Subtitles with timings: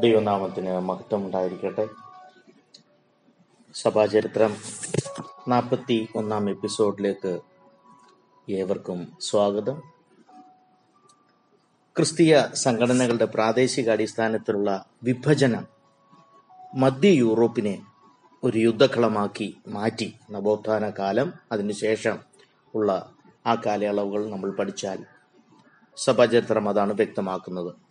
[0.00, 1.88] ദൈവനാമത്തിന് മഹത്വം ഉണ്ടായിരിക്കട്ടെ
[3.74, 4.56] സഭാചരിത്രം
[5.48, 7.40] നാൽപ്പത്തി ഒന്നാം എപ്പിസോഡിലേക്ക്
[8.50, 9.82] ഏവർക്കും സ്വാഗതം.
[11.96, 15.66] ക്രിസ്തീയ സംഘടനകളുടെ പ്രാദേശിക അടിസ്ഥാനത്തിലുള്ള വിഭജനം
[16.74, 17.82] മധ്യ യൂറോപ്പിനെ
[18.44, 20.14] ഒരു യുദ്ധക്കളമാക്കി മാറ്റി.
[20.30, 22.18] നവോത്ഥാന കാലം അതിനുശേഷം
[22.74, 23.12] ഉള്ള
[23.46, 25.04] ആ കാലയളവുകൾ നമ്മൾ പഠിച്ചാൽ
[25.96, 27.87] സഭാചരിത്രം അതാണ് വ്യക്തമാക്കുന്നത്.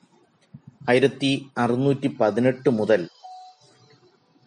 [0.90, 3.10] ആയിരത്തി അറുന്നൂറ്റി പതിനെട്ട് മുതൽ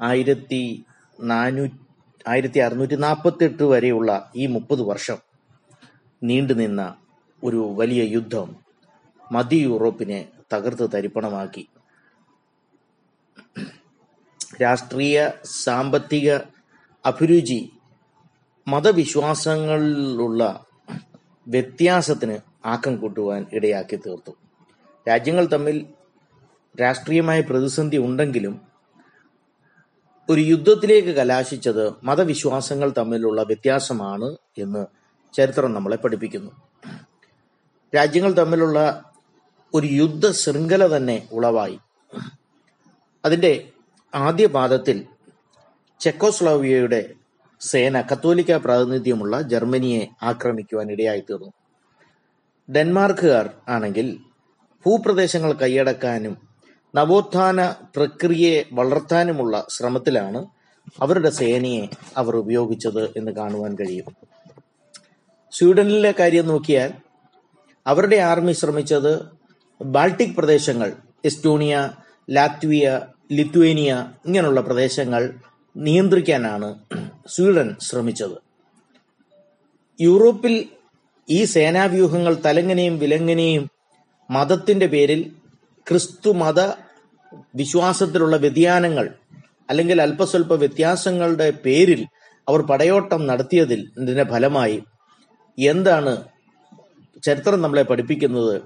[0.00, 0.84] ആയിരത്തി
[1.20, 1.68] നാനൂ
[2.28, 5.18] ആയിരത്തി അറുന്നൂറ്റി നാൽപ്പത്തി എട്ട് വരെയുള്ള ഈ മുപ്പത് വർഷം
[6.22, 6.96] നീണ്ടുനിന്ന
[7.44, 8.56] ഒരു വലിയ യുദ്ധം
[9.32, 11.68] മധ്യ യൂറോപ്പിനെ തകർത്ത് തരിപ്പണമാക്കി.
[14.62, 16.38] രാഷ്ട്രീയ സാമ്പത്തിക
[17.04, 17.60] അഭിരുചി
[18.68, 20.64] മതവിശ്വാസങ്ങളിലുള്ള
[21.48, 24.32] വ്യത്യാസത്തിന് ആക്കം കൂട്ടുവാൻ ഇടയാക്കി തീർത്തു.
[25.08, 25.86] രാജ്യങ്ങൾ തമ്മിൽ
[26.78, 28.60] രാഷ്ട്രീയമായ പ്രതിസന്ധി ഉണ്ടെങ്കിലും
[30.28, 34.86] ഒരു യുദ്ധത്തിലേക്ക് കലാശിച്ചത് മതവിശ്വാസങ്ങൾ തമ്മിലുള്ള വ്യത്യാസമാണ് എന്ന്
[35.34, 36.50] ചരിത്രം നമ്മളെ പഠിപ്പിക്കുന്നു.
[37.94, 39.02] രാജ്യങ്ങൾ തമ്മിലുള്ള
[39.74, 41.78] ഒരു യുദ്ധ ശൃംഖല തന്നെ ഉളവായി.
[43.24, 43.68] അതിന്റെ
[44.14, 45.06] ആദ്യ പാദത്തിൽ
[46.00, 47.14] ചെക്കോസ്ലോവിയയുടെ
[47.60, 51.52] സേന കത്തോലിക്ക പ്രാതിനിധ്യമുള്ള ജർമ്മനിയെ ആക്രമിക്കുവാൻ ഇടയായി തീർന്നു
[52.68, 54.18] ഡെൻമാർക്കുകാർ ആണെങ്കിൽ
[54.86, 56.49] ഭൂപ്രദേശങ്ങൾ കൈയടക്കാനും
[56.94, 60.46] നവോത്ഥാന പ്രക്രിയയെ വളർത്താനുമുള്ള ശ്രമത്തിലാണ്
[61.02, 64.16] അവരുടെ സേനയെ അവർ ഉപയോഗിച്ചത് എന്ന് കാണുവാൻ കഴിയും.
[65.52, 66.92] സ്വീഡനിലെ കാര്യം നോക്കിയാൽ
[67.86, 69.22] അവരുടെ ആർമി ശ്രമിച്ചത്
[69.82, 70.92] ബാൾട്ടിക് പ്രദേശങ്ങൾ
[71.24, 71.90] എസ്റ്റോണിയ
[72.30, 73.00] ലാത്വിയ
[73.32, 75.34] ലിത്വേനിയ ഇങ്ങനെയുള്ള പ്രദേശങ്ങൾ
[75.76, 76.78] നിയന്ത്രിക്കാനാണ്
[77.28, 78.36] സ്വീഡൻ ശ്രമിച്ചത്.
[80.00, 80.68] യൂറോപ്പിൽ
[81.28, 83.70] ഈ സേനാവ്യൂഹങ്ങൾ തലങ്ങനെയും വിലങ്ങനെയും
[84.30, 85.32] മതത്തിന്റെ പേരിൽ
[85.88, 86.60] ക്രിസ്തു മത
[87.54, 89.14] വിശ്വാസത്തിലുള്ള വ്യതിയാനങ്ങൾ
[89.70, 92.06] അല്ലെങ്കിൽ അല്പസ്വല്പ വ്യത്യാസങ്ങളുടെ പേരിൽ
[92.48, 94.82] അവർ പടയോട്ടം നടത്തിയതിൽ ഇതിന്റെ ഫലമായി
[95.58, 96.24] എന്താണ്
[97.22, 98.62] ചരിത്രം നമ്മളെ പഠിപ്പിക്കുന്നത്?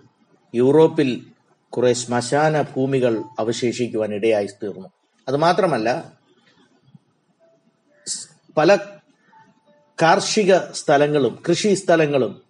[0.55, 1.27] യൂറോപ്പിൽ
[1.71, 4.89] കുറെ ശ്മശാന ഭൂമികൾ അവശേഷിക്കുവാൻ ഇടയായി തീർന്നു.
[5.29, 6.13] അതുമാത്രമല്ല
[8.57, 8.77] പല
[10.03, 12.43] കാർഷിക സ്ഥലങ്ങളും കൃഷി സ്ഥലങ്ങളും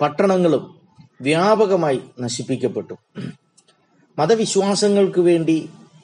[0.00, 0.80] പട്ടണങ്ങളും
[1.20, 2.94] വ്യാപകമായി നശിപ്പിക്കപ്പെട്ടു.
[4.20, 5.56] മതവിശ്വാസങ്ങൾക്ക് വേണ്ടി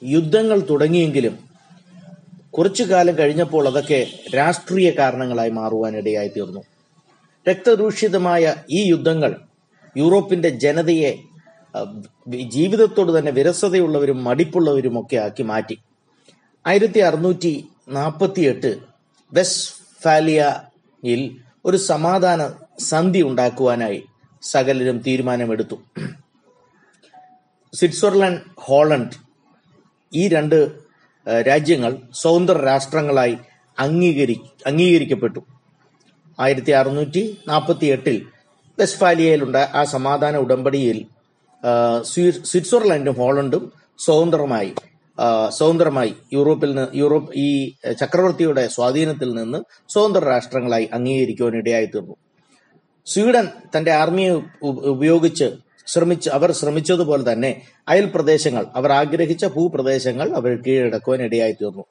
[0.03, 1.35] യുദ്ധങ്ങൾ തുടങ്ങിയെങ്കിലും
[2.55, 3.99] കുറച്ചു കാലം കഴിഞ്ഞപ്പോൾ അതൊക്കെ
[4.35, 6.61] രാഷ്ട്രീയ കാരണങ്ങളായി മാറുവാനിടയായി തീർന്നു.
[7.49, 9.31] രക്തരൂഷിതമായ ഈ യുദ്ധങ്ങൾ
[9.97, 11.11] യൂറോപ്പിന്റെ ജനതയെ
[12.55, 15.77] ജീവിതത്തോട് തന്നെ വിരസതയുള്ളവരും മടിപ്പുള്ളവരും ഒക്കെ ആക്കി മാറ്റി.
[16.65, 17.53] ആയിരത്തി അറുന്നൂറ്റി
[17.89, 18.71] നാൽപ്പത്തി എട്ട്
[19.33, 21.21] വെസ്റ്റ്ഫാലിയയിൽ
[21.65, 22.41] ഒരു സമാധാന
[22.79, 23.99] സന്ധി ഉണ്ടാക്കുവാനായി
[24.43, 25.77] സകലരും തീരുമാനമെടുത്തു.
[27.77, 29.15] സ്വിറ്റ്സർലൻഡ് ഹോളണ്ട്
[30.11, 30.57] ഈ രണ്ട്
[31.47, 33.35] രാജ്യങ്ങൾ സ്വതന്ത്ര രാഷ്ട്രങ്ങളായി
[33.77, 35.41] അംഗീകരി അംഗീകരിക്കപ്പെട്ടു.
[36.39, 38.17] ആയിരത്തി അറുന്നൂറ്റി നാൽപ്പത്തി എട്ടിൽ
[38.77, 40.97] വെസ്റ്റ്ഫാലിയയിലുണ്ട ആ സമാധാന ഉടമ്പടിയിൽ
[42.51, 43.63] സ്വിറ്റ്സർലൻഡും ഹോളണ്ടും
[43.99, 44.71] സ്വതന്ത്രമായി
[45.51, 47.47] സ്വതന്ത്രമായി യൂറോപ്പിൽ നിന്ന് യൂറോപ്പ് ഈ
[48.01, 49.59] ചക്രവർത്തിയുടെ സ്വാധീനത്തിൽ നിന്ന്
[49.93, 52.15] സ്വതന്ത്ര രാഷ്ട്രങ്ങളായി അംഗീകരിക്കുവാൻ ഇടയായി തീർന്നു
[53.07, 53.45] സ്വീഡൻ
[53.75, 54.33] തന്റെ ആർമിയെ
[54.93, 55.47] ഉപയോഗിച്ച്
[55.87, 61.83] ശ്രമിച്ച് അവർ ശ്രമിച്ചതുപോലെ തന്നെ അയൽ പ്രദേശങ്ങൾ അവർ ആഗ്രഹിച്ച ഭൂപ്രദേശങ്ങൾ അവർ കീഴടക്കുവാൻ ഇടയായി തീർന്നു.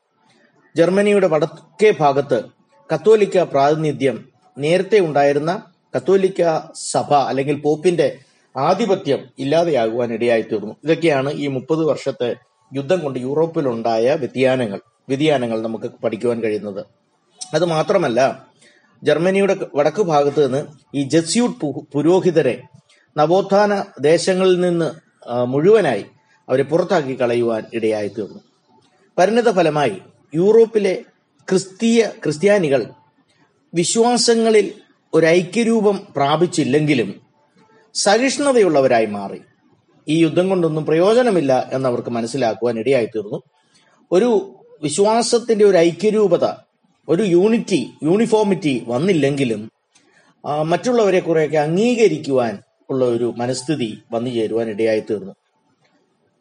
[0.76, 2.42] ജർമ്മനിയുടെ വടക്കേ ഭാഗത്ത്
[2.94, 5.62] കത്തോലിക്ക പ്രാതിനിധ്യം നേരത്തെ ഉണ്ടായിരുന്ന
[5.96, 8.18] കത്തോലിക്ക സഭ അല്ലെങ്കിൽ പോപ്പിന്റെ
[8.56, 10.76] ആധിപത്യം ഇല്ലാതെയാകുവാൻ ഇടയായി തീർന്നു.
[10.84, 12.36] ഇതൊക്കെയാണ് ഈ മുപ്പത് വർഷത്തെ
[12.74, 16.86] യുദ്ധം കൊണ്ട് യൂറോപ്പിലുണ്ടായ വ്യതിയാനങ്ങൾ വ്യതിയാനങ്ങൾ നമുക്ക് പഠിക്കുവാൻ കഴിയുന്നത്.
[17.54, 18.46] അത് മാത്രമല്ല
[19.02, 22.62] ജർമ്മനിയുടെ വടക്കു ഭാഗത്ത് നിന്ന് ഈ ജസ്യൂട്ട് പുരോഹിതരെ
[23.16, 24.88] നവോത്ഥാന ദേശങ്ങളിൽ നിന്ന്
[25.44, 26.04] മുഴുവനായി
[26.48, 28.40] അവരെ പുറത്താക്കി കളയുവാൻ ഇടയായി തീർന്നു.
[29.18, 29.96] പരിണിത ഫലമായി
[30.34, 31.04] യൂറോപ്പിലെ
[31.50, 32.86] ക്രിസ്തീയ ക്രിസ്ത്യാനികൾ
[33.74, 34.72] വിശ്വാസങ്ങളിൽ
[35.14, 37.20] ഒരു ഐക്യരൂപം പ്രാപിച്ചില്ലെങ്കിലും
[37.94, 39.40] സഹിഷ്ണുതയുള്ളവരായി മാറി.
[40.08, 43.42] ഈ യുദ്ധം കൊണ്ടൊന്നും പ്രയോജനമില്ല എന്നവർക്ക് മനസ്സിലാക്കുവാൻ ഇടയായി തീർന്നു.
[44.12, 46.46] ഒരു വിശ്വാസത്തിന്റെ ഒരു ഐക്യരൂപത
[47.08, 49.70] ഒരു യൂണിറ്റി യൂണിഫോമിറ്റി വന്നില്ലെങ്കിലും
[50.62, 52.58] മറ്റുള്ളവരെ കുറെയൊക്കെ അംഗീകരിക്കുവാൻ
[52.90, 55.34] ഉള്ള ഒരു മനസ്ഥിതി വന്നു ചേരുവാൻ ഇടയായി തീർന്നു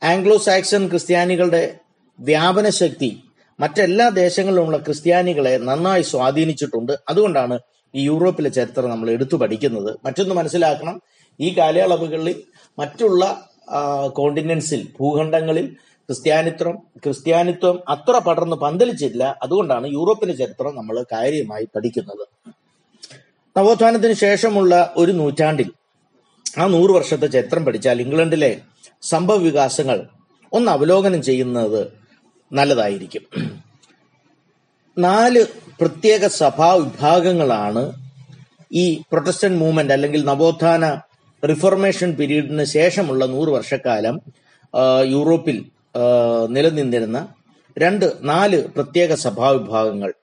[0.04, 1.78] ആംഗ്ലോ സാക്സൺ ക്രിസ്ത്യാനികളുടെ
[2.20, 3.24] വ്യാപന ശക്തി
[3.60, 6.92] മറ്റെല്ലാ ദേശങ്ങളിലുമുള്ള ക്രിസ്ത്യാനികളെ നന്നായി സ്വാധീനിച്ചിട്ടുണ്ട്.
[7.10, 7.60] അതുകൊണ്ടാണ്
[7.96, 9.98] ഈ യൂറോപ്പിലെ ചരിത്രം നമ്മൾ എടുത്തു പഠിക്കുന്നത്.
[10.06, 11.02] മറ്റൊന്ന് മനസ്സിലാക്കണം.
[11.40, 12.44] ഈ കാലയളവുകളിൽ
[12.80, 13.50] മറ്റുള്ള
[14.08, 15.76] കോണ്ടിനൻസിൽ ഭൂഖണ്ഡങ്ങളിൽ
[16.08, 19.38] ക്രിസ്ത്യാനിത്വം ക്രിസ്ത്യാനിത്വം അത്ര പടർന്ന് പന്തലിച്ചില്ല.
[19.44, 22.28] അതുകൊണ്ടാണ് യൂറോപ്പിന്റെ ചരിത്രം നമ്മൾ കാര്യമായി പഠിക്കുന്നത്.
[23.58, 25.72] നവോത്ഥാനത്തിന് ശേഷമുള്ള ഒരു നൂറ്റാണ്ടിൽ
[26.58, 28.62] ആ നൂറ് വർഷത്തെ ചരിത്രം പഠിച്ചാൽ ഇംഗ്ലണ്ടിലെ
[29.02, 30.08] സംഭവ വികാസങ്ങൾ
[30.54, 31.82] ഒന്ന് അവലോകനം ചെയ്യുന്നത്
[32.54, 33.24] നല്ലതായിരിക്കും.
[34.98, 35.46] നാല്
[35.80, 37.84] പ്രത്യേക സഭാ വിഭാഗങ്ങളാണ്
[38.74, 41.02] ഈ പ്രൊട്ടസ്റ്റന്റ് മൂവ്മെന്റ് അല്ലെങ്കിൽ നവോത്ഥാന
[41.50, 44.22] റിഫോർമേഷൻ പീരീഡിന് ശേഷമുള്ള നൂറ് വർഷക്കാലം
[45.06, 45.66] യൂറോപ്പിൽ
[46.50, 47.28] നിലനിന്നിരുന്ന
[47.78, 50.14] രണ്ട് നാല് പ്രത്യേക സഭാ വിഭാഗങ്ങൾ.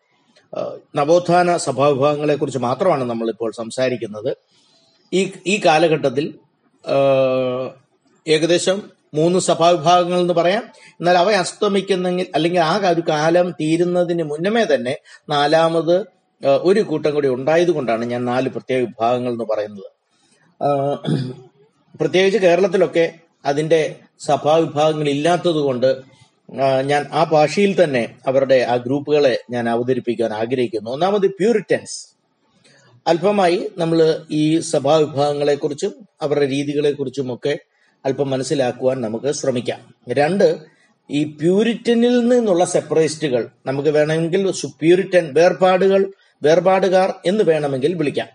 [0.95, 4.37] നവോത്ഥാന സഭാ വിഭാഗങ്ങളെ കുറിച്ച് മാത്രമാണ് നമ്മളിപ്പോൾ സംസാരിക്കുന്നത്.
[5.13, 6.35] ഈ ഈ കാലഘട്ടത്തിൽ
[8.29, 10.63] ഏകദേശം മൂന്ന് സഭാവിഭാഗങ്ങൾ എന്ന് പറയാം.
[10.93, 14.97] എന്നാൽ അവ അസ്തമിക്കുന്നെങ്കിൽ അല്ലെങ്കിൽ ആ ഒരു കാലം തീരുന്നതിന് മുന്നമേ തന്നെ
[15.29, 16.07] നാലാമത്
[16.47, 19.91] ഒരു കൂട്ടം കൂടി ഉണ്ടായതുകൊണ്ടാണ് ഞാൻ നാല് പ്രത്യേക വിഭാഗങ്ങൾ എന്ന് പറയുന്നത്.
[22.01, 26.03] പ്രത്യേകിച്ച് കേരളത്തിലൊക്കെ അതിന്റെ സഭാവിഭാഗങ്ങൾ ഇല്ലാത്തത് കൊണ്ട്
[26.83, 30.91] ഞാൻ ആ ഭാഷയിൽ തന്നെ അവരുടെ ആ ഗ്രൂപ്പുകളെ ഞാൻ അവതരിപ്പിക്കാൻ ആഗ്രഹിക്കുന്നു.
[30.91, 32.12] ഒന്നാമത് പ്യൂരിറ്റൻസ്.
[33.07, 37.59] അല്പമായി നമ്മൾ ഈ സഭാവിഭാഗങ്ങളെ കുറിച്ചും അവരുടെ രീതികളെ കുറിച്ചും ഒക്കെ
[38.05, 39.95] അല്പം മനസ്സിലാക്കുവാൻ നമുക്ക് ശ്രമിക്കാം.
[40.09, 40.57] രണ്ട്
[41.11, 46.13] ഈ പ്യൂരിറ്റനിൽ നിന്നുള്ള സെപ്പറേസ്റ്റുകൾ നമുക്ക് വേണമെങ്കിൽ പ്യൂരിറ്റൻ വേർപാടുകൾ
[46.43, 48.29] വേർപാടുകാർ എന്ന് വേണമെങ്കിൽ വിളിക്കാം.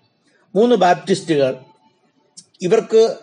[0.56, 1.56] മൂന്ന് ബാപ്റ്റിസ്റ്റുകൾ.
[2.62, 3.16] ഇവർക്ക്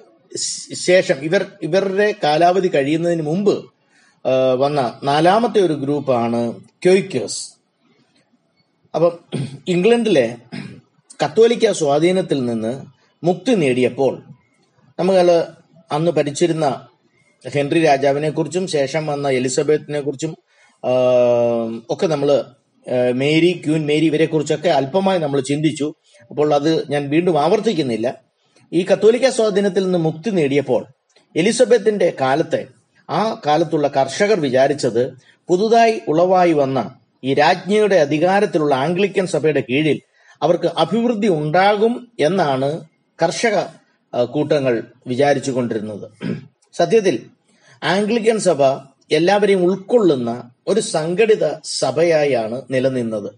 [0.74, 3.70] ശേഷം ഇവർ ഇവരുടെ കാലാവധി കഴിയുന്നതിന് മുമ്പ്
[4.58, 6.52] വന്ന നാലാമത്തെ ഒരു ഗ്രൂപ്പാണ്
[6.84, 7.54] ക്യോയ്ക്കേഴ്സ്
[8.94, 9.18] അപ്പം
[9.68, 10.36] ഇംഗ്ലണ്ടിലെ
[11.22, 12.82] കത്തോലിക്ക സ്വാധീനത്തിൽ നിന്ന്
[13.24, 14.22] മുക്തി നേടിയപ്പോൾ
[14.98, 15.44] നമ്മൾ
[15.92, 16.86] അന്ന് ഭരിച്ചിരുന്ന
[17.54, 20.32] ഹെൻറി രാജാവിനെ കുറിച്ചും ശേഷം വന്ന എലിസബത്തിനെ കുറിച്ചും
[21.90, 22.44] ഒക്കെ നമ്മൾ
[23.14, 25.94] മേരി ക്യൂൻ മേരി ഇവരെ കുറിച്ചൊക്കെ അല്പമായി നമ്മൾ ചിന്തിച്ചു.
[26.30, 28.14] അപ്പോൾ അത് ഞാൻ വീണ്ടും ആവർത്തിക്കുന്നില്ല.
[28.72, 30.86] ഈ കത്തോലിക്ക സ്വാധീനത്തിൽ നിന്ന് മുക്തി നേടിയപ്പോൾ
[31.36, 32.66] എലിസബത്തിന്റെ കാലത്തെ
[33.10, 35.12] ആ കാലത്തുള്ള കർഷകർ വിചാരിച്ചത്
[35.48, 40.00] പുതുതായി ഉളവായി വന്ന ഈ രാജ്ഞിയുടെ അധികാരത്തിലുള്ള ആംഗ്ലിക്കൻ സഭയുടെ കീഴിൽ
[40.44, 41.94] അവർക്ക് അഭിവൃദ്ധി ഉണ്ടാകും
[42.28, 42.70] എന്നാണ്
[43.18, 43.56] കർഷക
[44.34, 44.74] കൂട്ടങ്ങൾ
[45.10, 46.06] വിചാരിച്ചു കൊണ്ടിരുന്നത്
[46.74, 47.16] സത്യത്തിൽ
[47.82, 48.62] ആംഗ്ലിക്കൻ സഭ
[49.16, 50.30] എല്ലാവരെയും ഉൾക്കൊള്ളുന്ന
[50.70, 51.44] ഒരു സംഘടിത
[51.80, 53.30] സഭയായാണ് നിലനിന്നത്.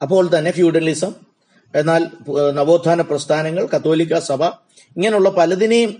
[0.00, 1.12] അപ്പോൾ തന്നെ ഫ്യൂഡലിസം
[1.74, 2.02] എന്നാൽ
[2.58, 4.42] നവോത്ഥാന പ്രസ്ഥാനങ്ങൾ കത്തോലിക്ക സഭ
[4.96, 5.90] ഇങ്ങനെയുള്ള പലതിനെയും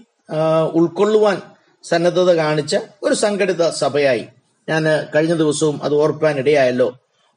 [0.79, 1.37] ഉൾക്കൊള്ളുവാൻ
[1.85, 4.25] സന്നദ്ധത കാണിച്ച ഒരു സംഘടിത സഭയായി.
[4.69, 4.85] ഞാൻ
[5.15, 6.89] കഴിഞ്ഞ ദിവസവും അത് ഓർപ്പാൻ ഇടയായല്ലോ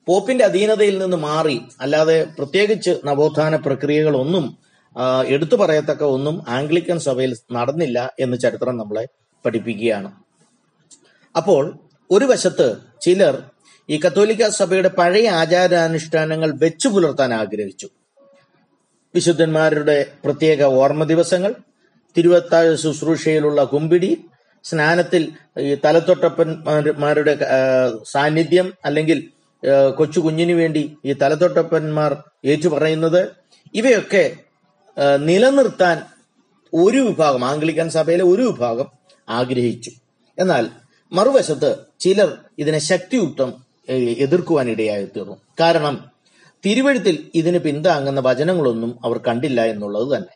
[0.08, 4.58] പോപ്പിന്റെ അധീനതയിൽ നിന്ന് മാറി അല്ലാതെ പ്രത്യേകിച്ച് നവോത്ഥാന പ്രക്രിയകളൊന്നും
[5.28, 9.06] എടുത്തു പറയത്തക്ക ഒന്നും ആംഗ്ലിക്കൻ സഭയിൽ നടന്നില്ല എന്ന് ചരിത്രം നമ്മളെ
[9.46, 10.12] പഠിപ്പിക്കുകയാണ്.
[11.38, 11.80] അപ്പോൾ
[12.12, 13.44] ഒരു വശത്ത് ചിലർ
[13.90, 17.88] ഈ കത്തോലിക്ക സഭയുടെ പഴയ ആചാരാനുഷ്ഠാനങ്ങൾ വെച്ചു പുലർത്താൻ ആഗ്രഹിച്ചു.
[19.16, 21.56] വിശുദ്ധന്മാരുടെ പ്രത്യേക ഓർമ്മ ദിവസങ്ങൾ
[22.18, 24.26] തിരുവത്താഴ ശുശ്രൂഷയിലുള്ള കുമ്പിടി
[24.64, 27.38] സ്നാനത്തിൽ ഈ തലത്തൊട്ടപ്പന്മാരുടെ
[28.12, 29.30] സാന്നിധ്യം അല്ലെങ്കിൽ
[29.98, 33.32] കൊച്ചു കുഞ്ഞിനു വേണ്ടി ഈ തലത്തൊട്ടപ്പന്മാർ ഏറ്റുപറയുന്നത്
[33.74, 34.36] ഇവയൊക്കെ
[35.18, 36.02] നിലനിർത്താൻ
[36.74, 38.88] ഒരു വിഭാഗം ആംഗ്ലിക്കൻ സഭയിലെ ഒരു വിഭാഗം
[39.30, 39.92] ആഗ്രഹിച്ചു.
[40.40, 40.70] എന്നാൽ
[41.12, 43.50] മറുവശത്ത് ചിലർ ഇതിനെ ശക്തിയുക്തം
[44.26, 45.96] എതിർക്കുവാനിടയായി തീർന്നു കാരണം
[46.66, 50.34] തിരുവഴുത്തിൽ ഇതിന് പിന്താങ്ങുന്ന വചനങ്ങളൊന്നും അവർ കണ്ടില്ല എന്നുള്ളത് തന്നെ.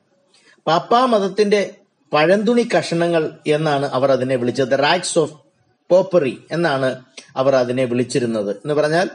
[0.68, 1.72] പാപ്പാ മതത്തിന്റെ
[2.14, 4.80] പഴന്തുണി കഷണങ്ങൾ എന്നാണ് അവർ അതിനെ വിളിച്ചത്.
[4.80, 5.36] റാക്സ് ഓഫ്
[5.90, 6.90] പോപ്പറി എന്നാണ്
[7.36, 8.52] അവർ അതിനെ വിളിച്ചിരുന്നത്.
[8.52, 9.10] എന്ന് പറഞ്ഞാൽ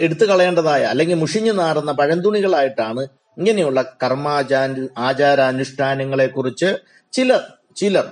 [0.00, 3.00] എടുത്തു കളയേണ്ടതായ അല്ലെങ്കിൽ മുഷിഞ്ഞു നാറുന്ന പഴന്തുണികളായിട്ടാണ്
[3.38, 4.68] ഇങ്ങനെയുള്ള കർമാചാ
[4.98, 6.78] ആചാരാനുഷ്ഠാനങ്ങളെ കുറിച്ച്
[7.12, 7.42] ചിലർ
[7.76, 8.06] ചിലർ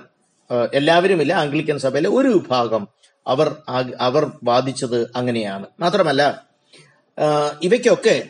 [0.73, 2.87] എല്ലാവരുമില്ല ആംഗ്ലിക്കൻ സഭയിലെ ഒരു വിഭാഗം
[3.27, 3.55] അവർ
[3.99, 5.65] അവർ വാദിച്ചത് അങ്ങനെയാണ്.
[5.79, 6.23] മാത്രമല്ല
[7.63, 8.23] ഇവയ്ക്കൊക്കെ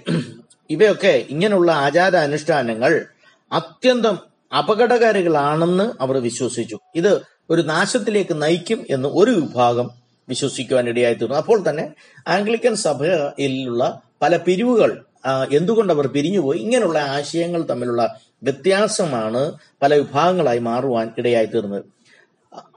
[0.69, 3.05] ഇവയൊക്കെ ഇങ്ങനെയുള്ള ആചാരാനുഷ്ഠാനങ്ങൾ
[3.51, 4.19] അത്യന്തം
[4.57, 6.77] അപകടകാരികളാണെന്ന് അവർ വിശ്വസിച്ചു.
[6.95, 9.89] ഇത് ഒരു നാശത്തിലേക്ക് നയിക്കും എന്ന് ഒരു വിഭാഗം
[10.27, 11.93] വിശ്വസിക്കുവാൻ ഇടയായി തീർന്നു അപ്പോൾ തന്നെ
[12.27, 15.03] ആംഗ്ലിക്കൻ സഭയിലുള്ള പല പിരിവുകൾ
[15.51, 18.03] എന്തുകൊണ്ട് അവർ പിരിഞ്ഞുപോയി ഇങ്ങനെയുള്ള ആശയങ്ങൾ തമ്മിലുള്ള
[18.43, 19.41] വ്യത്യാസമാണ്
[19.81, 21.85] പല വിഭാഗങ്ങളായി മാറുവാൻ ഇടയായി തീർന്നത്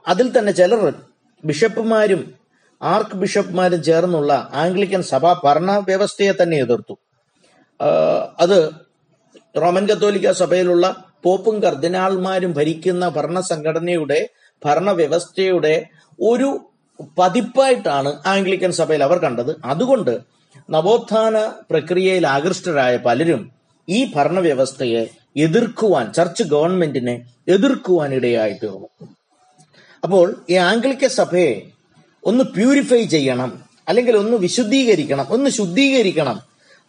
[0.07, 0.93] അതിൽ തന്നെ ചിലർ
[1.43, 2.35] ബിഷപ്പുമാരും
[2.81, 6.95] ആർക്ക് ബിഷപ്പുമാരും ചേർന്നുള്ള ആംഗ്ലിക്കൻ സഭാ ഭരണ വ്യവസ്ഥയെ തന്നെ എതിർത്തു.
[8.39, 8.71] അത്
[9.57, 10.85] റോമൻ കത്തോലിക്ക സഭയിലുള്ള
[11.23, 14.29] പോപ്പും കർദിനാൾമാരും ഭരിക്കുന്ന ഭരണസംഘടനയുടെ
[14.65, 15.85] ഭരണവ്യവസ്ഥയുടെ
[16.19, 16.49] ഒരു
[17.17, 19.55] പതിപ്പായിട്ടാണ് ആംഗ്ലിക്കൻ സഭയിൽ അവർ കണ്ടത്.
[19.65, 20.17] അതുകൊണ്ട്
[20.69, 23.51] നവോത്ഥാന പ്രക്രിയയിൽ ആകൃഷ്ടരായ പലരും
[23.89, 25.07] ഈ ഭരണവ്യവസ്ഥയെ
[25.37, 28.87] എതിർക്കുവാൻ ചർച്ച് ഗവൺമെന്റിനെ എതിർക്കുവാൻ ഇടയായി തീർന്നു.
[30.03, 31.61] അപ്പോൾ ഈ ആംഗ്ലിക്ക സഭയെ
[32.23, 36.37] ഒന്ന് പ്യൂരിഫൈ ചെയ്യണം അല്ലെങ്കിൽ ഒന്ന് വിശുദ്ധീകരിക്കണം ഒന്ന് ശുദ്ധീകരിക്കണം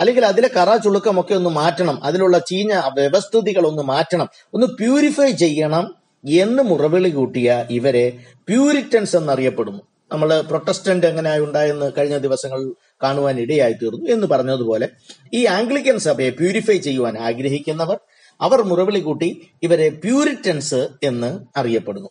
[0.01, 5.95] അല്ലെങ്കിൽ അതിലെ കറ ചുളുക്കമൊക്കെ ഒന്ന് മാറ്റണം അതിലുള്ള ചീഞ്ഞ വ്യവസ്ഥിതികൾ ഒന്ന് മാറ്റണം ഒന്ന് പ്യൂരിഫൈ ചെയ്യണം
[6.27, 9.83] എന്ന് മുറവിളി കൂട്ടിയ ഇവരെ പ്യൂരിറ്റൻസ് എന്നറിയപ്പെടുന്നു.
[10.13, 14.89] നമ്മൾ പ്രൊട്ടസ്റ്റന്റ് എങ്ങനെ ഉണ്ടായെന്ന് കഴിഞ്ഞ ദിവസങ്ങൾ കാണുവാൻ ഇടയായി തീർന്നു എന്ന് പറഞ്ഞതുപോലെ
[15.35, 17.99] ഈ ആംഗ്ലിക്കൻ സഭയെ പ്യൂരിഫൈ ചെയ്യുവാൻ ആഗ്രഹിക്കുന്നവർ
[18.41, 22.09] അവർ മുറവിളി കൂട്ടി ഇവരെ പ്യൂരിറ്റൻസ് എന്ന് അറിയപ്പെടുന്നു.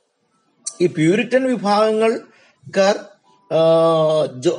[0.81, 2.19] ഈ പ്യൂരിറ്റൻ വിഭാഗങ്ങൾ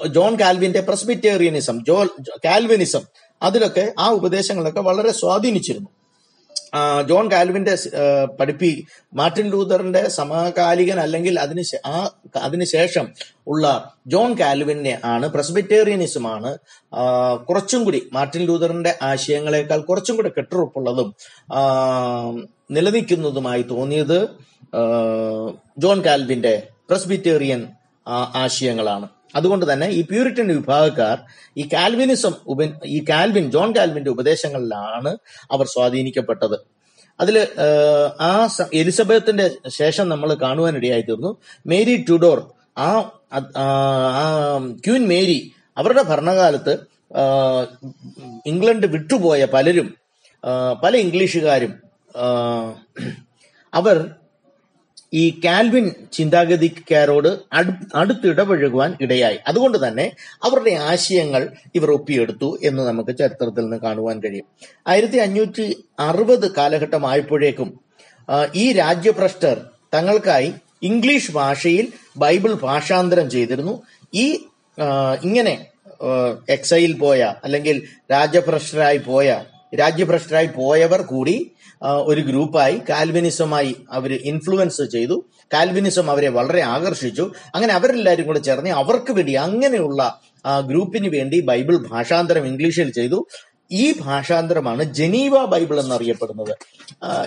[0.06, 2.04] ജോൺ കാൽവിന്റെ പ്രസ്ബിറ്റേറിയനിസം ജോ
[2.44, 3.00] കാൽവിനിസം
[3.42, 5.88] അതിലൊക്കെ ആ ഉപദേശങ്ങളൊക്കെ വളരെ സ്വാധീനിച്ചിരുന്നു.
[7.09, 7.76] ജോൺ കാൽവിന്റെ
[8.40, 12.11] പഠിപ്പി മാർട്ടിൻ ലൂതറിന്റെ സമകാലികൻ അല്ലെങ്കിൽ അതിന് ആ
[12.43, 13.09] അതിനുശേഷം
[13.47, 16.59] ഉള്ള ജോൺ കാൽവിനെ ആണ് പ്രസബിറ്റേറിയനിസമാണ്
[17.49, 21.14] കുറച്ചും കൂടി മാർട്ടിൻ ലൂതറിന്റെ ആശയങ്ങളെക്കാൾ കുറച്ചും കൂടി കെട്ടുറപ്പുള്ളതും
[22.71, 24.28] നിലനിൽക്കുന്നതുമായി തോന്നിയത്
[25.78, 27.66] ജോൺ കാൽവിന്റെ പ്രസ്ബിറ്റേറിയൻ
[28.35, 29.09] ആശയങ്ങളാണ്.
[29.35, 31.19] അതുകൊണ്ട് തന്നെ ഈ പ്യൂരിറ്റൻ വിഭാഗക്കാർ
[31.57, 35.17] ഈ കാൽവിനിസം ഉപ ഈ കാൽവിൻ ജോൺ കാൽവിന്റെ ഉപദേശങ്ങളിലാണ്
[35.50, 36.57] അവർ സ്വാധീനിക്കപ്പെട്ടത്.
[37.21, 37.49] അതിൽ
[38.21, 41.37] ആ എലിസബത്തിന്റെ ശേഷം നമ്മൾ കാണുവാനിടയായി തീർന്നു
[41.67, 43.05] മേരി ടുഡോർ ആ
[44.85, 46.79] ക്യൂൻ മേരി അവരുടെ ഭരണകാലത്ത്
[48.47, 49.99] ഇംഗ്ലണ്ട് വിട്ടുപോയ പലരും
[50.83, 51.75] പല ഇംഗ്ലീഷുകാരും
[53.75, 54.11] അവർ
[55.14, 59.38] ഈ കാൽവിൻ ചിന്താഗതിക്കാരോട് അടു- അടുത്തിടപഴകുവാൻ ഇടയായി.
[59.47, 60.12] അതുകൊണ്ട് തന്നെ
[60.44, 64.44] അവരുടെ ആശയങ്ങൾ ഇവർ ഒപ്പിയെടുത്തു എന്ന് നമുക്ക് ചരിത്രത്തിൽ നിന്ന് കാണുവാൻ കഴിയും.
[64.87, 67.80] ആയിരത്തി അഞ്ഞൂറ്റി അറുപത് കാലഘട്ടമായപ്പോഴേക്കും
[68.54, 69.61] ഈ രാജ്യഭ്രഷ്ടർ
[69.94, 70.52] തങ്ങൾക്കായി
[70.83, 73.83] ഇംഗ്ലീഷ് ഭാഷയിൽ ബൈബിൾ ഭാഷാന്തരം ചെയ്തിരുന്നു.
[74.14, 74.44] ഈ
[75.23, 75.66] ഇങ്ങനെ
[76.49, 79.44] എക്സൈൽ പോയ അല്ലെങ്കിൽ രാജ്യഭ്രഷ്ടരായി പോയ
[79.78, 81.50] രാജ്യഭ്രഷ്ടരായി പോയവർ കൂടി
[81.85, 85.25] ഒരു ഗ്രൂപ്പായി കാൽവിനിസമായി അവർ ഇൻഫ്ലുവൻസ് ചെയ്തു.
[85.53, 87.33] കാൽവിനിസം അവരെ വളരെ ആകർഷിച്ചു.
[87.55, 90.21] അങ്ങനെ അവരെല്ലാവരും കൂടെ ചേർന്ന് അവർക്ക് വേണ്ടി അങ്ങനെയുള്ള
[90.67, 93.26] ഗ്രൂപ്പിന് വേണ്ടി ബൈബിൾ ഭാഷാന്തരം ഇംഗ്ലീഷിൽ ചെയ്തു.
[93.73, 96.57] ഈ ഭാഷാന്തരമാണ് ജനീവ ബൈബിൾ എന്നറിയപ്പെടുന്നത്.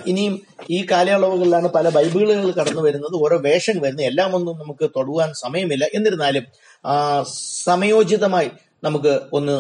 [0.08, 4.06] ഇനിയും ഈ കാലയളവുകളിലാണ് പല ബൈബിളുകൾ കടന്നു വരുന്നത് ഓരോ വേഷം വരുന്നത്.
[4.06, 5.86] എല്ലാം ഒന്നും നമുക്ക് തൊടുവാൻ സമയമില്ല.
[5.94, 6.44] എന്നിരുന്നാലും
[7.66, 8.50] സമയോചിതമായി
[8.88, 9.56] നമുക്ക് ഒന്ന്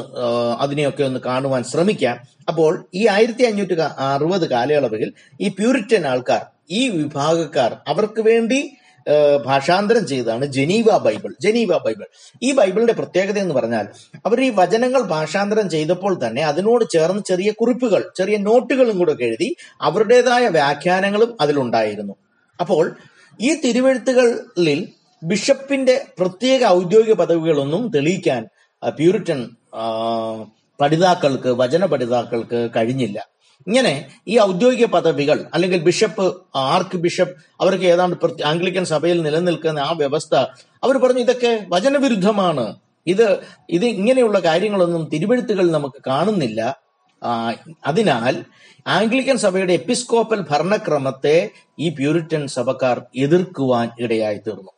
[0.64, 2.18] അതിനെയൊക്കെ ഒന്ന് കാണുവാൻ ശ്രമിക്കാം.
[2.48, 5.10] അപ്പോൾ ഈ ആയിരത്തി അഞ്ഞൂറ്റി അറുപത് കാലയളവിൽ
[5.42, 8.60] ഈ പ്യൂരിറ്റൻ ആൾക്കാർ ഈ വിഭാഗക്കാർ അവർക്ക് വേണ്ടി
[9.46, 11.32] ഭാഷാന്തരം ചെയ്തതാണ് ജനീവ ബൈബിൾ.
[11.42, 12.06] Geneva Bible.
[12.44, 13.86] ഈ ബൈബിളിന്റെ പ്രത്യേകത എന്ന് പറഞ്ഞാൽ
[14.26, 19.50] അവർ ഈ വചനങ്ങൾ ഭാഷാന്തരം ചെയ്തപ്പോൾ തന്നെ അതിനോട് ചേർന്ന് ചെറിയ കുറിപ്പുകൾ ചെറിയ നോട്ടുകളും കൂടെ എഴുതി
[19.82, 22.16] അവരുടേതായ വ്യാഖ്യാനങ്ങളും അതിലുണ്ടായിരുന്നു.
[22.60, 22.86] അപ്പോൾ
[23.42, 24.82] ഈ തിരുവെഴുത്തുകളിൽ
[25.24, 28.42] ബിഷപ്പിന്റെ പ്രത്യേക ഔദ്യോഗിക പദവികളൊന്നും തെളിയിക്കാൻ
[28.84, 29.50] പ്യൂരിറ്റൻ
[30.82, 33.28] പഠിതാക്കൾക്ക് വചന പഠിതാക്കൾക്ക് കഴിഞ്ഞില്ല.
[33.68, 40.36] ഇങ്ങനെ ഈ ഔദ്യോഗിക പദവികൾ അല്ലെങ്കിൽ ബിഷപ്പ് ആർക്ക് ബിഷപ്പ് അവർക്ക് ഏതാണ്ട് ആംഗ്ലിക്കൻ സഭയിൽ നിലനിൽക്കുന്ന ആ വ്യവസ്ഥ
[40.84, 42.76] അവർ പറഞ്ഞു ഇതൊക്കെ വചനവിരുദ്ധമാണ്.
[43.08, 46.78] ഇത് ഇത് ഇങ്ങനെയുള്ള കാര്യങ്ങളൊന്നും തിരുവഴുത്തുകളിൽ നമുക്ക് കാണുന്നില്ല.
[47.86, 48.46] അതിനാൽ
[48.88, 54.72] ആംഗ്ലിക്കൻ സഭയുടെ എപ്പിസ്കോപ്പൽ ഭരണക്രമത്തെ ഈ പ്യൂരിറ്റൻ സഭക്കാർ എതിർക്കുവാൻ ഇടയായി തീർന്നു.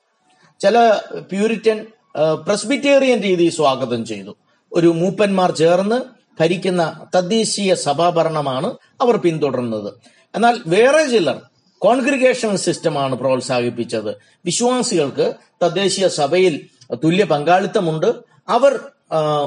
[0.60, 0.98] ചില
[1.32, 1.86] പ്യൂരിറ്റൻ
[2.18, 4.38] പ്രസ്ബിറ്റേറിയൻ രീതി സ്വാഗതം ചെയ്തു.
[4.74, 6.02] ഒരു മൂപ്പന്മാർ ചേർന്ന്
[6.40, 9.94] ഭരിക്കുന്ന തദ്ദേശീയ സഭാഭരണമാണ് അവർ പിന്തുടർന്നത്.
[10.36, 11.42] എന്നാൽ വേറെ ചിലർ
[11.78, 14.16] കോൺഗ്രിഗേഷൻ സിസ്റ്റമാണ് പ്രോത്സാഹിപ്പിച്ചത്.
[14.46, 18.16] വിശ്വാസികൾക്ക് തദ്ദേശീയ സഭയിൽ തുല്യ പങ്കാളിത്തമുണ്ട്.
[18.50, 18.80] അവർ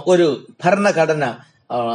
[0.07, 1.35] ഒരു ഭരണഘടന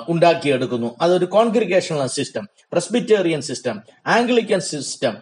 [0.10, 0.96] ഉണ്ടാക്കിയെടുക്കുന്നു.
[1.02, 5.18] അതൊരു congregational system Presbyterian system Anglican system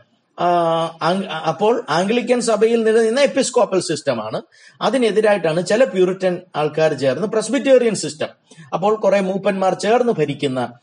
[1.49, 4.41] അപ്പോൾ ആംഗ്ലിക്കൻ സഭയിൽ നിലനിന്ന എപ്പിസ്കോപ്പൽ സിസ്റ്റമാണ്.
[4.81, 8.27] അതിനെതിരായിട്ടാണ് ചില പ്യൂരിറ്റൻ ആൾക്കാർ ചേർന്ന് പ്രസ്ബിറ്റേറിയൻ സിസ്റ്റം.
[8.73, 10.73] അപ്പോൾ കുറെ മൂപ്പന്മാർ ചേർന്ന് ഭരിക്കുന്ന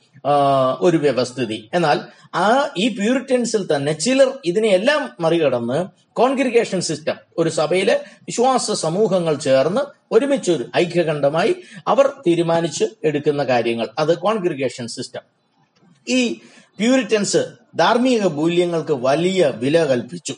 [0.81, 1.71] ഒരു വ്യവസ്ഥിതി.
[1.75, 2.01] എന്നാൽ
[2.35, 9.81] ആ ഈ പ്യൂരിറ്റൻസിൽ തന്നെ ചിലർ ഇതിനെയെല്ലാം മറികടന്ന് കോൺഗ്രിഗേഷൻ സിസ്റ്റം ഒരു സഭയിലെ വിശ്വാസ സമൂഹങ്ങൾ ചേർന്ന്
[10.15, 11.57] ഒരുമിച്ചൊരു ഐക്യകണ്ഠമായി
[11.89, 13.89] അവർ തീരുമാനിച്ച് എടുക്കുന്ന കാര്യങ്ങൾ.
[13.99, 15.23] അത് കോൺഗ്രിഗേഷൻ സിസ്റ്റം.
[16.09, 16.41] ഈ
[16.79, 17.43] പ്യൂരിറ്റൻസ്
[17.77, 20.35] ധാർമ്മിക മൂല്യങ്ങൾക്ക് വലിയ വില കൽപ്പിച്ചു.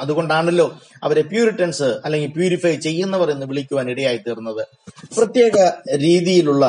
[0.00, 0.66] അതുകൊണ്ടാണല്ലോ
[1.04, 4.66] അവരെ പ്യൂരിറ്റൻസ് അല്ലെങ്കിൽ പ്യൂരിഫൈ ചെയ്യുന്നവർ എന്ന് വിളിക്കുവാൻ ഇടയായി തീർന്നത്.
[5.16, 5.56] പ്രത്യേക
[5.96, 6.64] രീതിയിലുള്ള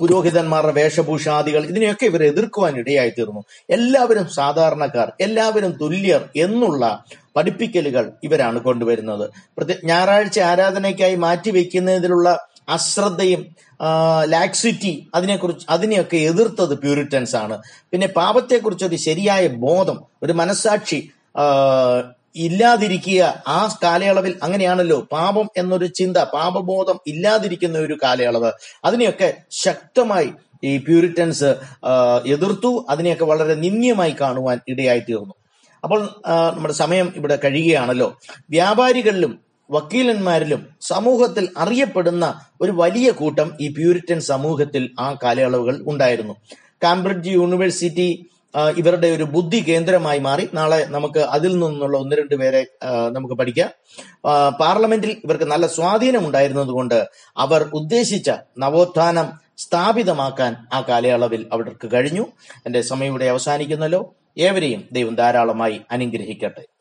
[0.00, 3.44] പുരോഹിതന്മാരുടെ വേഷഭൂഷാദികൾ ഇതിനെയൊക്കെ ഇവർ എതിർക്കുവാൻ ഇടയായി തീർന്നു.
[3.70, 7.04] എല്ലാവരും സാധാരണക്കാർ എല്ലാവരും തുല്യർ എന്നുള്ള
[7.36, 9.30] പഠിപ്പിക്കലുകൾ ഇവരാണ് കൊണ്ടുവരുന്നത്.
[9.56, 13.42] പ്രത്യേക ഞായറാഴ്ച ആരാധനയ്ക്കായി മാറ്റിവെക്കുന്നതിലുള്ള അശ്രദ്ധയും
[14.24, 17.62] ലാക്സിറ്റി അതിനെക്കുറിച്ച് അതിനെയൊക്കെ എതിർത്തത് പ്യൂരിറ്റൻസ് ആണ്.
[17.90, 21.10] പിന്നെ പാപത്തെക്കുറിച്ച് ഒരു ശരിയായ ബോധം ഒരു മനസാക്ഷി
[22.36, 28.52] ഇല്ലാതിരിക്കുക ആ കാലയളവിൽ അങ്ങനെയാണല്ലോ പാപം എന്നൊരു ചിന്ത പാപബോധം ഇല്ലാതിരിക്കുന്ന ഒരു കാലയളവ്.
[28.84, 30.30] അതിനെയൊക്കെ ശക്തമായി
[30.64, 31.54] ഈ പ്യൂരിറ്റൻസ്
[32.26, 35.34] എതിർത്തു അതിനെയൊക്കെ വളരെ നിന്ദ്യമായി കാണുവാൻ ഇടയായി തീർന്നു
[35.84, 36.00] അപ്പോൾ
[36.54, 38.18] നമ്മുടെ സമയം ഇവിടെ കഴിയുകയാണല്ലോ.
[38.50, 39.40] വ്യാപാരികളിലും
[39.70, 46.34] വക്കീലന്മാരിലും സമൂഹത്തിൽ അറിയപ്പെടുന്ന ഒരു വലിയ കൂട്ടം ഈ പ്യൂരിറ്റൻ സമൂഹത്തിൽ ആ കാലയളവുകൾ ഉണ്ടായിരുന്നു.
[46.82, 48.26] കാംബ്രിഡ്ജ് യൂണിവേഴ്സിറ്റി
[48.76, 50.48] ഇവരുടെ ഒരു ബുദ്ധി കേന്ദ്രമായി മാറി.
[50.54, 52.66] നാളെ നമുക്ക് അതിൽ നിന്നുള്ള ഒന്ന് രണ്ട് പേരെ
[53.12, 53.70] നമുക്ക് പഠിക്കാം.
[54.60, 62.26] പാർലമെന്റിൽ ഇവർക്ക് നല്ല സ്വാധീനം ഉണ്ടായിരുന്നതുകൊണ്ട് അവർ ഉദ്ദേശിച്ച നവോത്ഥാനം സ്ഥാപിതമാക്കാൻ ആ കാലയളവിൽ അവർക്ക് കഴിഞ്ഞു.
[62.66, 64.14] എന്റെ സമയം ഇവിടെ അവസാനിക്കുന്നല്ലോ.
[64.38, 66.73] ഏവരെയും ദൈവം ധാരാളമായി അനുഗ്രഹിക്കട്ടെ.